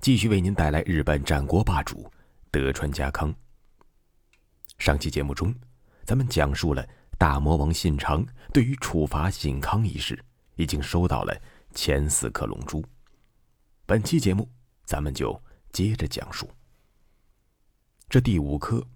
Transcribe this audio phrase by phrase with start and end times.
[0.00, 2.10] 继续为您带来日本战国霸主
[2.50, 3.34] 德川家康。
[4.78, 5.54] 上期节目中，
[6.04, 6.86] 咱们讲述了
[7.18, 10.22] 大魔王信长对于处罚信康一事，
[10.56, 11.34] 已经收到了
[11.74, 12.84] 前四颗龙珠。
[13.86, 14.48] 本期节目，
[14.84, 15.40] 咱们就
[15.72, 16.50] 接着讲述。
[18.08, 18.86] 这第五颗，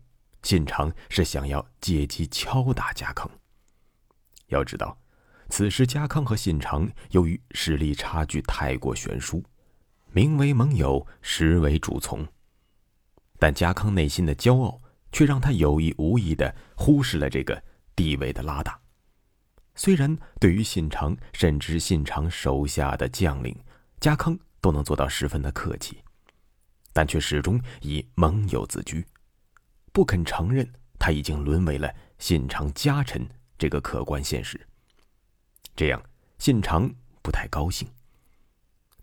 [0.43, 3.31] 信长是想要借机敲打家康。
[4.49, 4.97] 要知道，
[5.49, 9.43] 此时家康和信长由于实力差距太过悬殊。
[10.13, 12.27] 名为盟友，实为主从。
[13.39, 14.81] 但家康内心的骄傲，
[15.13, 17.63] 却让他有意无意的忽视了这个
[17.95, 18.79] 地位的拉大。
[19.75, 23.57] 虽然对于信长，甚至信长手下的将领，
[24.01, 26.03] 家康都能做到十分的客气，
[26.93, 29.07] 但却始终以盟友自居，
[29.93, 33.25] 不肯承认他已经沦为了信长家臣
[33.57, 34.61] 这个客观现实。
[35.77, 36.03] 这样，
[36.39, 36.93] 信长
[37.23, 37.89] 不太高兴。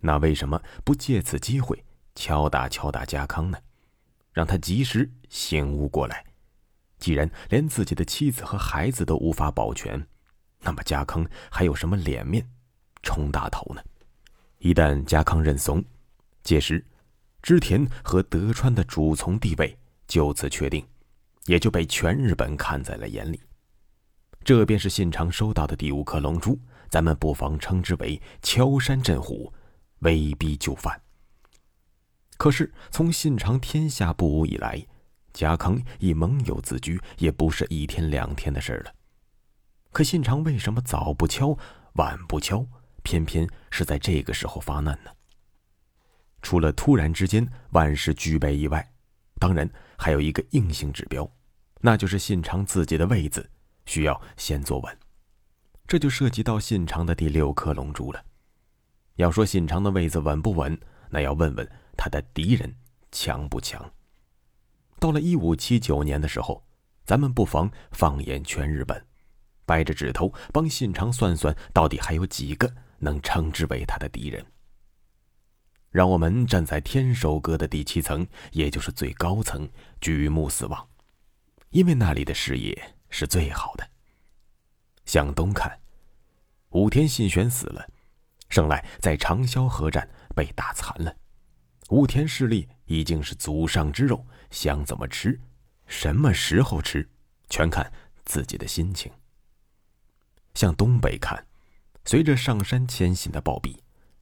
[0.05, 3.57] 那为什么不借此机会敲打敲打家康呢？
[4.31, 6.23] 让他及时醒悟过来。
[6.99, 10.05] 既然连自己的妻子和孩子都无法保全，
[10.61, 12.47] 那么家康还有什么脸面
[13.01, 13.81] 冲大头呢？
[14.59, 15.83] 一旦家康认怂，
[16.43, 16.85] 届时
[17.41, 20.85] 织田和德川的主从地位就此确定，
[21.45, 23.41] 也就被全日本看在了眼里。
[24.43, 29.51] 这便是信长收到的第五颗龙珠，咱们不妨称之为敲山震虎。
[29.99, 31.01] 威逼就范。
[32.37, 34.85] 可是从信长天下不武以来，
[35.33, 38.93] 家康以盟友自居，也不是一天两天的事了。
[39.91, 41.57] 可信长为什么早不敲，
[41.93, 42.65] 晚不敲，
[43.03, 45.11] 偏偏是在这个时候发难呢？
[46.41, 48.91] 除了突然之间万事俱备以外，
[49.39, 51.29] 当然还有一个硬性指标，
[51.79, 53.49] 那就是信长自己的位子
[53.85, 54.97] 需要先坐稳。
[55.87, 58.23] 这就涉及到信长的第六颗龙珠了。
[59.15, 60.77] 要说信长的位子稳不稳，
[61.09, 62.75] 那要问问他的敌人
[63.11, 63.91] 强不强。
[64.99, 66.65] 到了一五七九年的时候，
[67.05, 69.05] 咱们不妨放眼全日本，
[69.65, 74.45] 掰着指头帮信长算算，到底还有几个能称之为他的敌人。
[75.91, 79.69] 让我们站在天守阁的第七层，也就是最高层，
[80.01, 80.85] 举目四望，
[81.69, 83.87] 因为那里的视野是最好的。
[85.05, 85.79] 向东看，
[86.71, 87.87] 武田信玄死了。
[88.49, 91.15] 胜赖在长萧河战被打残了，
[91.89, 95.39] 武田势力已经是祖上之肉，想怎么吃，
[95.87, 97.07] 什么时候吃，
[97.49, 97.91] 全看
[98.23, 99.11] 自己的心情。
[100.53, 101.45] 向东北看，
[102.05, 103.75] 随着上山迁徙的暴毙，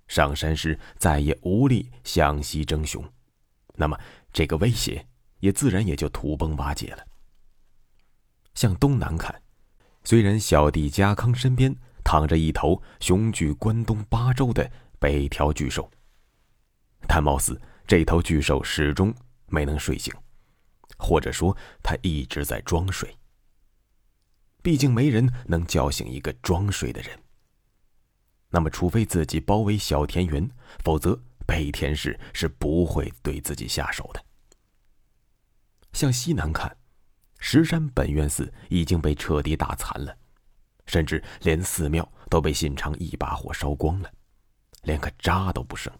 [0.07, 3.03] 上山时再也无力向西争雄，
[3.75, 3.99] 那么
[4.31, 5.05] 这个威胁
[5.39, 7.05] 也自然也就土崩瓦解了。
[8.55, 9.41] 向东南看，
[10.03, 11.75] 虽然小弟家康身边。
[12.03, 14.69] 躺着一头雄踞关东八州的
[14.99, 15.89] 北条巨兽，
[17.07, 19.13] 但貌似这头巨兽始终
[19.47, 20.13] 没能睡醒，
[20.97, 23.15] 或者说他一直在装睡。
[24.61, 27.19] 毕竟没人能叫醒一个装睡的人。
[28.49, 30.49] 那么，除非自己包围小田园，
[30.83, 34.23] 否则北田氏是不会对自己下手的。
[35.91, 36.77] 向西南看，
[37.39, 40.15] 石山本愿寺已经被彻底打残了。
[40.93, 44.13] 甚至连寺庙都被信长一把火烧光了，
[44.83, 45.91] 连个渣都不剩。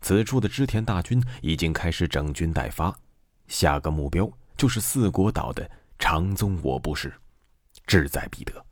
[0.00, 2.98] 此处的织田大军已经开始整军待发，
[3.48, 4.26] 下个目标
[4.56, 7.12] 就是四国岛的长宗我部氏，
[7.86, 8.64] 志在必得。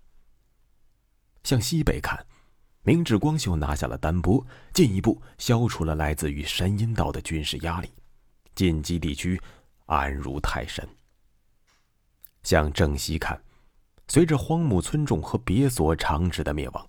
[1.44, 2.25] 向西北看，
[2.80, 4.42] 明治光秀拿下了丹波，
[4.72, 7.92] 进一步消除了来自于山阴道的军事压力，
[8.54, 9.39] 进击地区
[9.84, 10.89] 安如泰山。
[12.42, 13.39] 向正西看。
[14.10, 16.84] 随着荒木村重和别所长治的灭亡，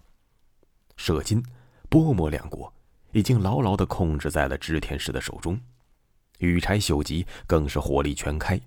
[0.97, 1.45] 射金、
[1.87, 2.73] 波摩两国
[3.11, 5.61] 已经牢牢地控制在了织田氏的手中，
[6.39, 8.59] 羽柴秀吉更是火力全开，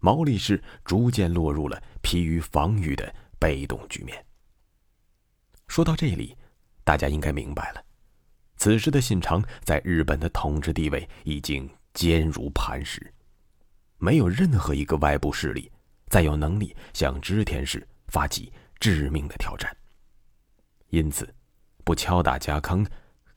[0.00, 4.26] 毛利氏逐渐落入了疲于防御的被动局面。
[5.68, 6.36] 说到这里，
[6.82, 7.84] 大家应该明白了，
[8.56, 13.14] 此时的信长在日本的统治地位已经坚如磐石，
[13.98, 15.70] 没有任何一个外部势力
[16.08, 17.86] 再有能力向织田氏。
[18.10, 19.74] 发起致命的挑战。
[20.88, 21.32] 因此，
[21.84, 22.84] 不敲打家康，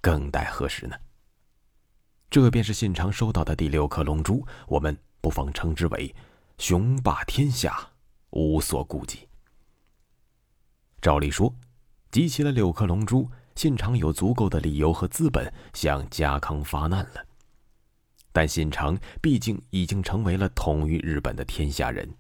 [0.02, 0.96] 更待何时呢？
[2.30, 6.16] 这便是信长收到的第六颗龙珠，我们不妨称之为
[6.58, 7.92] “雄霸天下，
[8.31, 9.30] 无所顾忌”。
[11.00, 11.54] 照理说，
[12.10, 17.28] 集齐了六颗龙珠，信长有足够的理由和资本向家康发难了。
[18.31, 22.12] 但信长毕竟已经成为了统御日本的天下人，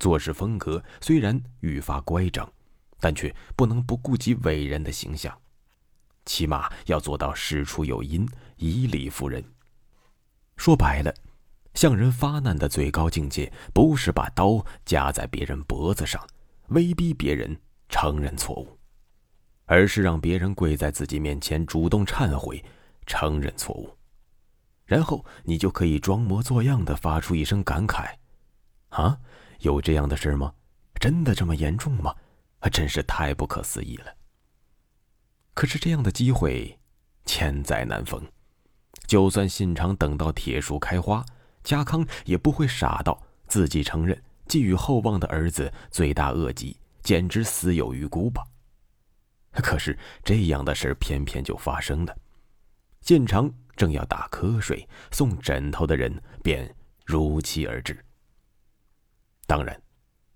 [0.00, 2.52] 做事风格虽然愈发乖张，
[2.98, 5.38] 但却不能不顾及伟人的形象，
[6.24, 9.44] 起码要做到事出有因，以理服人。
[10.56, 11.14] 说白了，
[11.74, 16.26] 向人发难的最高境界，不是把刀架在别人脖子上，
[16.70, 17.56] 威逼别人。
[17.92, 18.78] 承认错误，
[19.66, 22.64] 而是让别人跪在自己面前主动忏悔、
[23.04, 23.96] 承认错误，
[24.84, 28.14] 然后你就可以装模作样的发出一声感慨
[28.90, 29.18] ：“啊，
[29.60, 30.52] 有这样的事吗？
[31.00, 32.14] 真的这么严重吗？
[32.70, 34.14] 真是太不可思议了。”
[35.54, 36.78] 可是这样的机会
[37.24, 38.22] 千载难逢，
[39.06, 41.24] 就算信长等到铁树开花，
[41.64, 46.76] 家康也不会傻到自己承认寄予厚望的儿子罪大恶极。
[47.02, 48.44] 简直死有余辜吧。
[49.52, 52.14] 可是这样的事偏偏就发生了。
[53.00, 56.72] 信长正要打瞌睡，送枕头的人便
[57.06, 58.04] 如期而至。
[59.50, 59.82] 当然，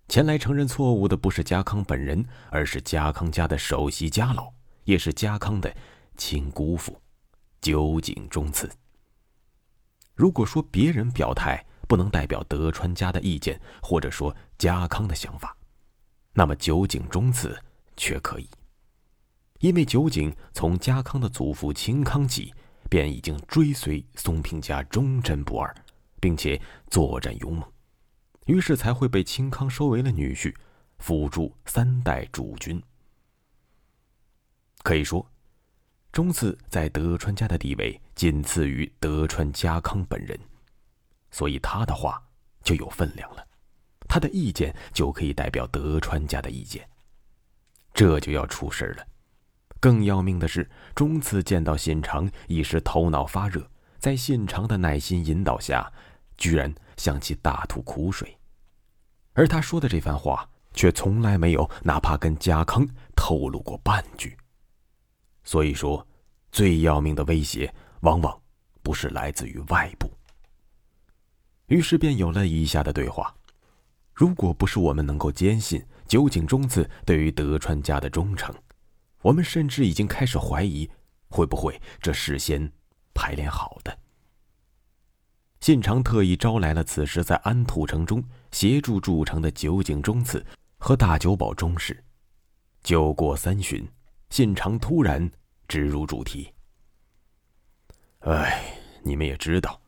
[0.08, 4.52] 前来承认错误的不是家康本人，而是家康家的首席家老，
[4.82, 5.72] 也是家康的
[6.16, 7.00] 亲姑父
[7.60, 8.68] 酒井忠次。
[10.16, 15.56] 如果说别人表态不能代表德川家的意见，或者说家康的想法。
[16.32, 17.56] 那么酒井忠次
[17.96, 18.50] 却可以，
[19.60, 22.52] 因为酒井从家康的祖父清康起，
[22.90, 25.72] 便已经追随松平家忠贞不二，
[26.20, 27.72] 并且作战勇猛，
[28.46, 30.54] 于是才会被清康收为了女婿，
[30.98, 32.82] 辅助三代主君。
[34.82, 35.26] 可以说，
[36.12, 40.38] 忠次在德川家的地位仅次于德川家康本人，
[41.30, 42.22] 所以他的话
[42.62, 43.46] 就有分量了。
[44.06, 46.86] 他的意见就可以代表德川家的意见，
[47.94, 49.06] 这就要出事了。
[49.80, 55.90] 更要命的是，中次见到信长已是头脑发热，在信长的耐心引导下，
[56.36, 58.36] 居然向其大吐苦水，
[59.32, 64.36] 而他说的这番话却从来没有哪怕跟家康透露过半句。
[65.42, 66.06] 所以说，
[66.50, 68.40] 最要命的威胁往往
[68.82, 70.10] 不是来自于外部。
[71.66, 73.34] 于是便有了以下的对话。
[74.12, 78.54] 如果不是我们能够坚信酒井忠次对于德川家的忠诚，
[79.22, 80.88] 我们甚至已经开始怀疑，
[81.28, 82.70] 会不会这事先
[83.12, 83.98] 排练好的。
[85.64, 88.22] 信长特意招来了此时在安土城中
[88.52, 90.44] 协助筑城的酒井忠次
[90.76, 92.04] 和大久保忠士。
[92.82, 93.88] 酒过三巡，
[94.28, 95.26] 信长突然
[95.66, 96.52] 直入主题
[98.28, 98.62] ：“哎，
[99.02, 99.80] 你们也知道。”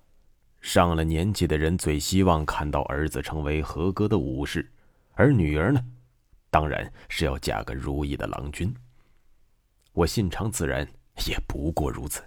[0.62, 4.73] 上了年纪的人最希望看到儿子成为合格的武士，
[5.12, 5.84] 而女儿呢，
[6.49, 8.75] 当然是要嫁个如意的郎君。
[9.93, 10.88] 我信长自然
[11.28, 12.25] 也不过如此。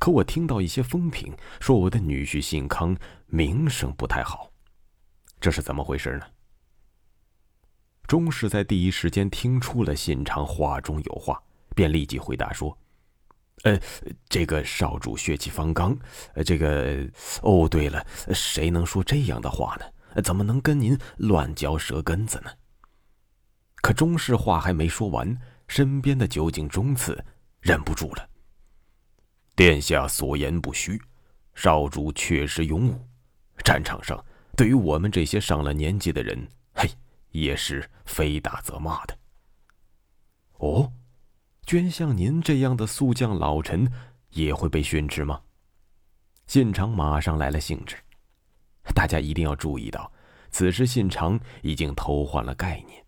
[0.00, 4.50] 可我听到一些风评，说我的女婿信康名声不太好，
[5.38, 6.26] 这是怎么回事呢？
[8.08, 11.40] 钟氏在第一时间听出了信长话中有话，
[11.76, 12.76] 便立即回答说。
[13.64, 13.78] 呃，
[14.26, 15.94] 这个少主血气方刚，
[16.32, 17.06] 呃，这个
[17.42, 20.22] 哦，对了，谁能说这样的话呢？
[20.22, 22.50] 怎么能跟您乱嚼舌根子呢？
[23.82, 27.22] 可钟氏话还没说完，身边的酒井忠次
[27.60, 28.29] 忍不住了。
[29.60, 30.98] 殿下所言不虚，
[31.52, 32.98] 少主确实勇武，
[33.62, 34.18] 战场上
[34.56, 36.88] 对于我们这些上了年纪的人，嘿，
[37.32, 39.18] 也是非打则骂的。
[40.60, 40.90] 哦。
[41.66, 43.86] 居然像您这样的宿将老臣，
[44.30, 45.38] 也会被训斥吗？
[46.46, 47.96] 信长马上来了兴致。
[48.94, 50.10] 大家一定要注意到，
[50.50, 53.04] 此时信长已经偷换了概念。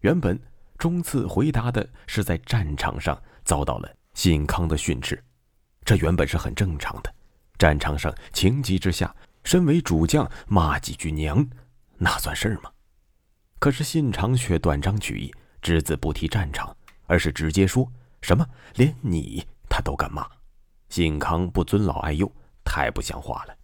[0.00, 0.40] 原本
[0.78, 5.22] 中次回答的是在战场上遭到了信康的训斥，
[5.86, 7.14] 这原本是很正常的。
[7.56, 11.46] 战场上情急之下，身为主将骂几句娘，
[11.96, 12.70] 那算事儿吗？
[13.58, 16.76] 可是信长却断章取义，只字不提战场。
[17.08, 17.88] 而是直接说
[18.20, 20.26] 什么连你他都敢骂，
[20.88, 22.28] 信康不尊老爱幼，
[22.64, 23.56] 太不像话了。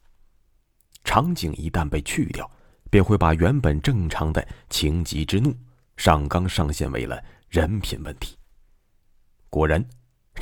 [1.02, 2.48] 场景一旦被去掉，
[2.88, 5.52] 便会把原本正常的情急之怒
[5.96, 8.38] 上纲上线为了人品问题。
[9.50, 9.84] 果然，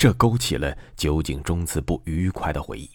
[0.00, 2.90] 这勾起了酒井忠次不愉快的回忆。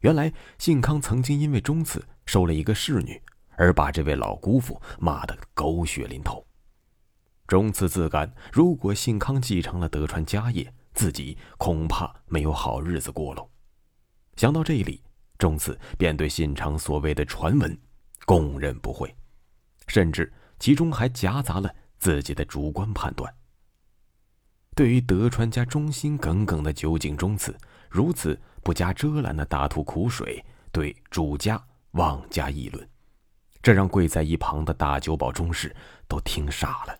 [0.00, 3.18] 原来信康曾经因为忠次收了一个侍女，
[3.56, 6.46] 而把这位老姑父骂得狗血淋头。
[7.46, 13.48] 忠次自感，如果信康继承了德川家业，自己恐怕没有好日子过喽。
[14.36, 15.02] 想到这里，
[15.38, 17.74] 中次便对信长所谓的传闻
[18.26, 19.16] 供认不讳，
[19.86, 23.34] 甚至其中还夹杂了自己的主观判断。
[24.78, 27.52] 对于德川家忠心耿耿的酒井忠次
[27.90, 31.60] 如此不加遮拦的大吐苦水，对主家
[31.94, 32.88] 妄加议论，
[33.60, 35.74] 这让跪在一旁的大久保忠士
[36.06, 36.96] 都听傻了，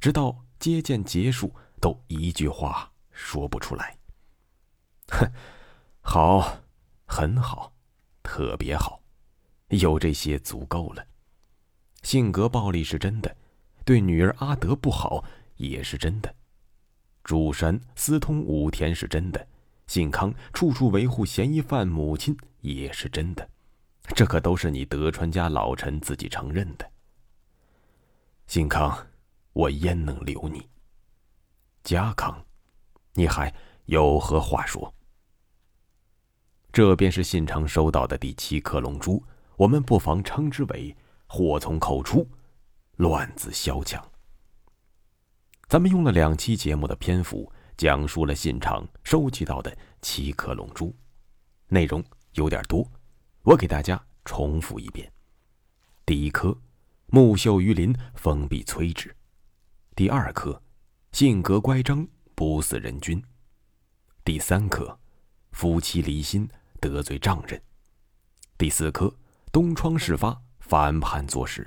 [0.00, 3.98] 直到接见结束，都一句话说不出来。
[5.08, 5.30] 哼，
[6.00, 6.62] 好，
[7.04, 7.74] 很好，
[8.22, 9.02] 特别好，
[9.68, 11.06] 有这些足够了。
[12.02, 13.36] 性格暴戾是真的，
[13.84, 15.22] 对女儿阿德不好
[15.56, 16.34] 也是真的。
[17.22, 19.46] 主山私通武田是真的，
[19.86, 23.48] 信康处处维护嫌疑犯母亲也是真的，
[24.14, 26.90] 这可都是你德川家老臣自己承认的。
[28.46, 29.06] 信康，
[29.52, 30.68] 我焉能留你？
[31.84, 32.44] 家康，
[33.14, 34.92] 你还有何话说？
[36.72, 39.22] 这便是信长收到的第七颗龙珠，
[39.56, 40.96] 我们不妨称之为
[41.28, 42.26] “祸从口出，
[42.96, 44.04] 乱自萧墙”。
[45.70, 49.72] 咱们用了两期节目的篇幅，讲述了信长收集到的
[50.02, 50.92] 七颗龙珠，
[51.68, 52.84] 内容有点多，
[53.42, 55.08] 我给大家重复一遍：
[56.04, 56.60] 第一颗，
[57.06, 59.10] 木秀于林，风必摧之；
[59.94, 60.60] 第二颗，
[61.12, 63.22] 性格乖张，不似人君；
[64.24, 64.98] 第三颗，
[65.52, 66.48] 夫妻离心，
[66.80, 67.56] 得罪丈人；
[68.58, 69.14] 第四颗，
[69.52, 71.62] 东窗事发，反叛作事；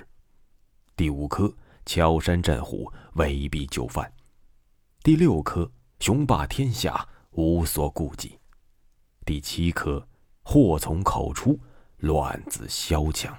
[0.97, 1.55] 第五颗。
[1.85, 4.11] 敲山震虎，威逼就范。
[5.03, 8.39] 第六颗，雄霸天下，无所顾忌。
[9.25, 10.07] 第七颗，
[10.43, 11.59] 祸从口出，
[11.97, 13.37] 乱自萧墙。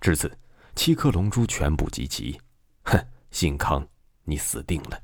[0.00, 0.38] 至此，
[0.74, 2.38] 七颗龙珠全部集齐。
[2.84, 2.98] 哼，
[3.30, 3.86] 信康，
[4.24, 5.02] 你死定了。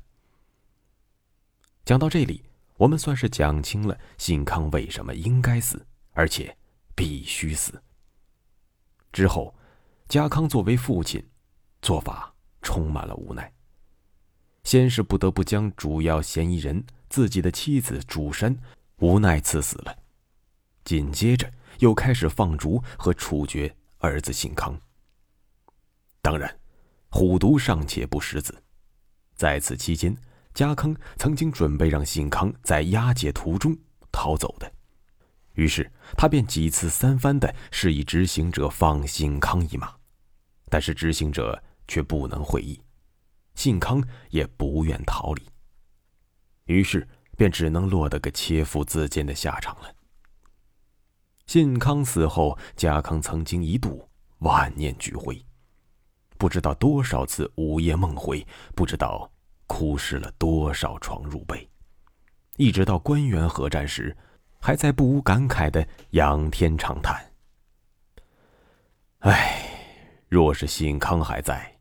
[1.85, 2.45] 讲到这里，
[2.77, 6.55] 我们算是讲清了信康为什么应该死，而且
[6.95, 7.81] 必须死。
[9.11, 9.53] 之后，
[10.07, 11.27] 家康作为父亲。
[11.83, 13.53] 做法充满了无奈。
[14.63, 18.57] 先是不得不将主要嫌疑人自己的妻子主山
[18.99, 19.93] 无奈赐死了，
[20.85, 24.79] 紧接着又开始放逐和处决儿子信康。
[26.21, 26.57] 当然，
[27.09, 28.63] 虎毒尚且不食子，
[29.35, 30.15] 在此期间，
[30.53, 33.77] 家康曾经准备让信康在押解途中
[34.13, 34.71] 逃走的，
[35.55, 39.93] 于是他便几次三番的示意执行者放信康一马，
[40.69, 41.61] 但是执行者。
[41.93, 42.81] 却不能会意，
[43.53, 45.43] 信康也不愿逃离，
[46.65, 47.07] 于是
[47.37, 49.93] 便只能落得个切腹自尽的下场了。
[51.45, 54.09] 信康死后，家康曾经一度
[54.39, 55.39] 万念俱灰，
[56.39, 59.31] 不知道多少次午夜梦回，不知道
[59.67, 61.69] 哭湿了多少床褥被，
[62.57, 64.17] 一直到关原合战时，
[64.59, 67.23] 还在不无感慨的仰天长叹
[69.21, 69.69] ：“唉，
[70.27, 71.71] 若是信康还在。”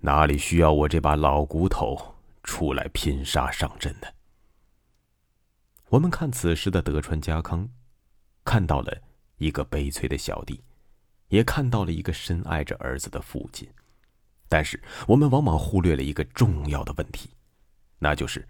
[0.00, 2.14] 哪里需要我这把老骨头
[2.44, 4.06] 出来拼杀上阵呢？
[5.88, 7.68] 我们看此时的德川家康，
[8.44, 8.96] 看到了
[9.38, 10.62] 一个悲催的小弟，
[11.28, 13.68] 也看到了一个深爱着儿子的父亲，
[14.48, 17.30] 但是我们往往忽略了一个重要的问题，
[17.98, 18.46] 那就是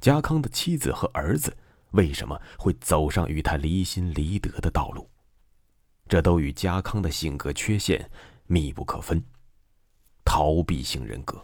[0.00, 1.54] 家康的妻子和儿子
[1.90, 5.10] 为什么会走上与他离心离德的道路？
[6.08, 8.10] 这都与家康的性格缺陷
[8.46, 9.22] 密不可分。
[10.26, 11.42] 逃避型人格。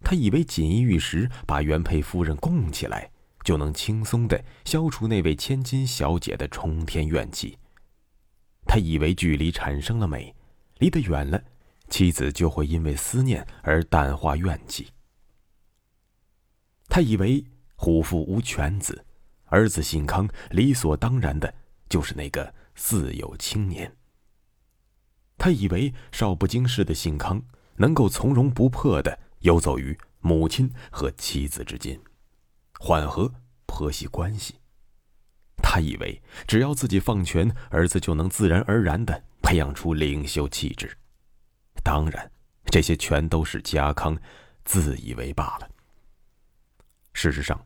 [0.00, 3.10] 他以为锦衣玉食把原配夫人供起来，
[3.44, 7.56] 就能轻松的消除那位千金小姐的冲天怨气。
[8.66, 10.34] 他以为距离产生了美，
[10.78, 11.42] 离得远了，
[11.88, 14.88] 妻子就会因为思念而淡化怨气。
[16.88, 17.44] 他以为
[17.76, 19.04] 虎父无犬子，
[19.46, 21.52] 儿子信康理所当然的
[21.88, 23.92] 就是那个四有青年。
[25.38, 27.42] 他以为少不经事的信康
[27.76, 32.00] 能够从容不迫的游走于母亲和妻子之间，
[32.78, 33.32] 缓和
[33.66, 34.56] 婆媳关系。
[35.62, 40.96] 他以为只要自己放权，儿子就能自然而然的培养出领袖气质。
[41.84, 42.30] 当然，
[42.66, 44.16] 这些全都是家康
[44.64, 45.68] 自以为罢了。
[47.12, 47.64] 事实上，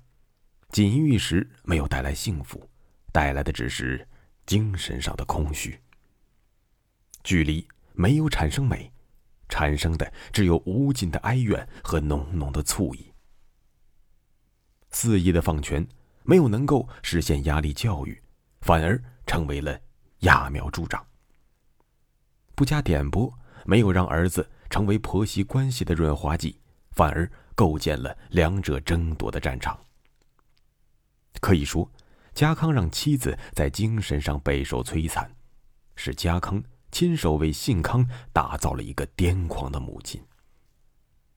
[0.70, 2.68] 锦衣玉食没有带来幸福，
[3.12, 4.06] 带来的只是
[4.46, 5.78] 精神上的空虚。
[7.22, 8.90] 距离没有产生美，
[9.48, 13.12] 产生的只有无尽的哀怨和浓浓的醋意。
[14.90, 15.86] 肆意的放权，
[16.24, 18.20] 没有能够实现压力教育，
[18.60, 19.80] 反而成为了
[20.20, 21.04] 揠苗助长。
[22.54, 23.32] 不加点拨，
[23.64, 26.60] 没有让儿子成为婆媳关系的润滑剂，
[26.90, 29.78] 反而构建了两者争夺的战场。
[31.40, 31.90] 可以说，
[32.34, 35.30] 家康让妻子在精神上备受摧残，
[35.96, 40.22] 是家康亲手为信康打造了一个癫狂的母亲。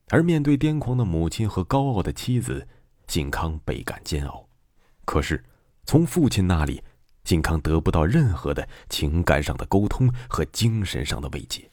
[0.10, 2.68] 而面对癫狂的母亲和高傲的妻子，
[3.08, 4.48] 信康倍感煎熬。
[5.06, 5.44] 可是，
[5.86, 6.84] 从父亲那里，
[7.24, 11.70] 信康得不到任何的情感上的沟通和精神上的慰藉。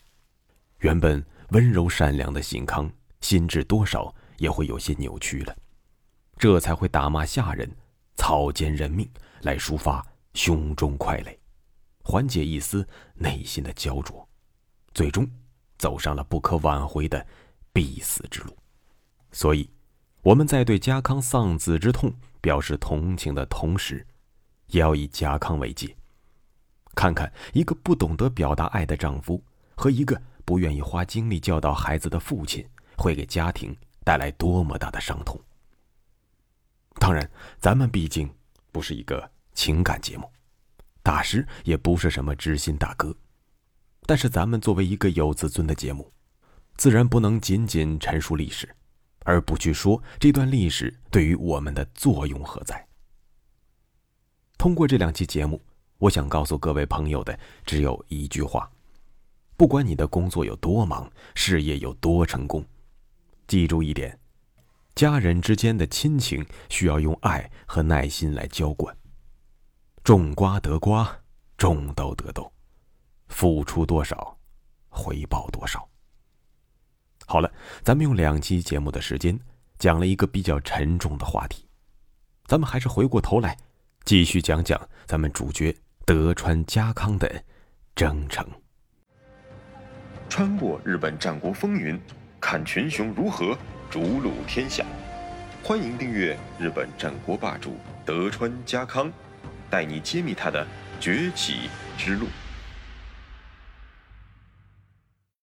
[0.79, 5.57] 原本温柔善良的信康，心智多少也会有些扭曲了，
[6.39, 7.71] 这才会打骂下人，
[8.17, 9.11] 草菅人命，
[9.43, 11.39] 来抒发胸中快垒，
[12.11, 14.29] 缓解一丝内心的焦灼，
[14.93, 15.25] 最终
[15.79, 17.25] 走上了不可挽回的
[17.73, 18.57] 必死之路。
[19.31, 19.71] 所以，
[20.23, 24.05] 我们在对家康丧子之痛表示同情的同时，
[24.67, 25.95] 也要以家康为戒，
[26.97, 29.41] 看看一个不懂得表达爱的丈夫
[29.77, 35.41] 和一个不愿意花精力教导孩子的父亲，会给家庭带来多么大的伤痛。
[36.99, 38.29] 当然，咱们毕竟
[38.73, 40.29] 不是一个情感节目，
[41.11, 43.13] 大师也不是什么知心大哥，
[44.07, 46.09] 但是咱们作为一个有自尊的节目，
[46.77, 48.73] 自然不能仅仅陈述历史，
[49.25, 52.87] 而不去说这段历史对于我们的作用何在。
[54.57, 55.61] 通过这两期节目，
[55.99, 57.37] 我想告诉各位朋友的
[57.67, 58.71] 只有一句话：
[59.57, 62.65] 不管你的工作有多忙，事业有多成功，
[63.49, 64.17] 记住一点，
[64.95, 68.97] 家人之间的亲情需要用爱和耐心来浇灌。
[70.03, 71.09] 种瓜得瓜，
[71.59, 72.51] 种豆得豆，
[73.29, 74.37] 付出多少，
[74.89, 75.87] 回报多少。
[77.27, 77.53] 好了，
[77.83, 79.39] 咱们用两期节目的时间
[79.79, 81.67] 讲了一个比较沉重的话题，
[82.47, 83.57] 咱们还是回过头来。
[84.05, 85.77] 继续讲讲咱们主角
[86.07, 87.45] 德川家康的
[87.95, 88.45] 征程。
[90.31, 92.01] 穿过日本战国风云，
[92.41, 93.57] 看群雄如何
[93.91, 94.85] 逐鹿天下。
[95.63, 99.13] 欢迎订阅日本战国霸主德川家康，
[99.71, 100.67] 带你揭秘他的
[100.99, 102.27] 崛起之路。